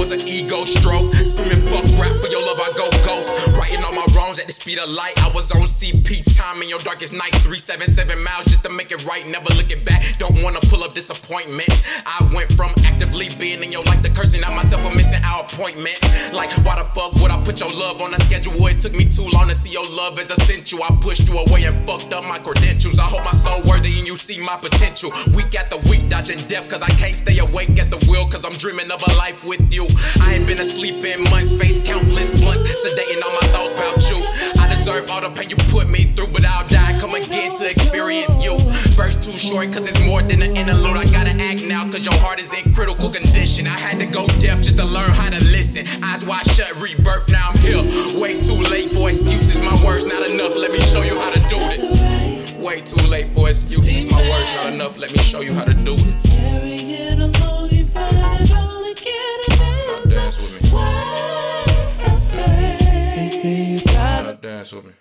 was 0.00 0.12
an 0.12 0.26
ego 0.26 0.64
stroke. 0.64 1.12
Screaming 1.12 1.60
fuck 1.68 1.84
rap 2.00 2.16
for 2.24 2.28
your 2.32 2.40
love, 2.40 2.58
I 2.58 2.72
go 2.72 2.88
ghost. 3.04 3.36
Writing 3.52 3.84
all 3.84 3.92
my 3.92 4.06
wrongs 4.16 4.40
at 4.40 4.46
the 4.46 4.52
speed 4.52 4.78
of 4.78 4.88
light. 4.88 5.12
I 5.18 5.30
was 5.34 5.52
on 5.52 5.68
CP 5.68 6.24
time 6.34 6.62
in 6.62 6.70
your 6.70 6.78
darkest 6.78 7.12
night. 7.12 7.36
377 7.44 8.24
miles 8.24 8.46
just 8.46 8.64
to 8.64 8.70
make 8.70 8.90
it 8.92 9.04
right. 9.04 9.26
Never 9.28 9.52
looking 9.52 9.84
back. 9.84 10.00
Don't 10.16 10.42
wanna 10.42 10.60
pull 10.72 10.82
up 10.82 10.94
disappointments. 10.94 11.82
I 12.06 12.24
went 12.34 12.48
from 12.56 12.72
actively 12.88 13.28
being 13.36 13.62
in 13.62 13.70
your 13.70 13.84
life 13.84 14.00
to 14.00 14.08
cursing 14.08 14.42
out 14.42 14.56
myself 14.56 14.82
for 14.82 14.94
missing 14.96 15.20
our 15.22 15.44
appointments. 15.44 16.32
Like, 16.32 16.50
why 16.64 16.80
the 16.80 16.88
fuck 16.96 17.12
would 17.20 17.30
I 17.30 17.36
put 17.44 17.60
your 17.60 17.70
love 17.70 18.00
on 18.00 18.14
a 18.14 18.18
schedule? 18.18 18.56
It 18.72 18.80
took 18.80 18.94
me 18.96 19.04
too 19.04 19.28
long 19.28 19.48
to 19.48 19.54
see 19.54 19.70
your 19.70 19.86
love 19.86 20.18
as 20.18 20.30
essential. 20.30 20.82
I 20.82 20.96
pushed 21.02 21.28
you 21.28 21.36
away 21.36 21.64
and 21.64 21.76
fucked 21.86 22.14
up 22.14 22.24
my 22.24 22.38
credentials. 22.38 22.98
I 22.98 23.04
hope 23.04 23.24
my 23.24 23.36
soul 23.36 23.59
you 24.10 24.16
see 24.16 24.42
my 24.42 24.56
potential. 24.56 25.12
Week 25.36 25.54
after 25.54 25.78
week, 25.88 26.08
dodging 26.08 26.44
death, 26.48 26.68
cause 26.68 26.82
I 26.82 26.90
can't 26.98 27.14
stay 27.14 27.38
awake 27.38 27.78
at 27.78 27.92
the 27.92 27.98
wheel, 28.10 28.26
cause 28.26 28.44
I'm 28.44 28.56
dreaming 28.58 28.90
of 28.90 29.00
a 29.06 29.12
life 29.14 29.46
with 29.46 29.62
you. 29.72 29.86
I 30.20 30.34
ain't 30.34 30.48
been 30.48 30.58
asleep 30.58 31.04
in 31.04 31.22
months, 31.30 31.52
face 31.52 31.78
countless 31.78 32.32
blunts, 32.32 32.64
sedating 32.66 33.22
all 33.22 33.30
my 33.40 33.46
thoughts 33.54 33.70
about 33.70 34.02
you. 34.10 34.18
I 34.60 34.66
deserve 34.66 35.08
all 35.10 35.20
the 35.20 35.30
pain 35.30 35.48
you 35.48 35.56
put 35.70 35.88
me 35.88 36.10
through, 36.18 36.32
but 36.34 36.44
I'll 36.44 36.66
die. 36.66 36.98
Come 36.98 37.14
again 37.14 37.54
to 37.54 37.70
experience 37.70 38.42
you. 38.42 38.58
Verse 38.98 39.14
too 39.14 39.38
short, 39.38 39.72
cause 39.72 39.86
it's 39.86 40.00
more 40.04 40.22
than 40.22 40.42
an 40.42 40.56
interlude. 40.56 40.96
I 40.96 41.04
gotta 41.04 41.38
act 41.38 41.62
now, 41.62 41.84
cause 41.84 42.04
your 42.04 42.18
heart 42.18 42.40
is 42.40 42.50
in 42.50 42.74
critical 42.74 43.10
condition. 43.10 43.68
I 43.68 43.78
had 43.78 44.00
to 44.00 44.06
go 44.06 44.26
deaf 44.42 44.60
just 44.60 44.76
to 44.78 44.84
learn 44.84 45.10
how 45.10 45.30
to 45.30 45.38
listen. 45.38 45.86
Eyes 46.02 46.26
wide 46.26 46.46
shut, 46.50 46.74
rebirth, 46.82 47.28
now 47.28 47.50
I'm 47.50 47.58
here. 47.58 47.82
Way 48.18 48.40
too 48.42 48.58
late 48.58 48.90
for 48.90 49.08
excuses, 49.08 49.60
my 49.60 49.78
words 49.86 50.04
not 50.04 50.28
enough. 50.28 50.56
Let 50.56 50.72
me 50.72 50.80
show 50.80 51.02
you 51.02 51.14
how 51.20 51.30
to. 51.30 51.39
Way 52.70 52.82
too 52.82 53.02
late 53.02 53.32
for 53.32 53.48
excuses, 53.48 54.04
my 54.08 54.22
words 54.30 54.48
not 54.52 54.72
enough. 54.72 54.96
Let 54.96 55.10
me 55.12 55.20
show 55.20 55.40
you 55.40 55.52
how 55.54 55.64
to 55.64 55.74
do 55.74 55.96
this. 55.96 56.24
Now 56.24 56.60
dance 60.06 60.40
with 60.40 60.62
me. 60.62 60.70
Now 63.86 64.32
dance 64.34 64.72
with 64.72 64.84
me. 64.86 64.92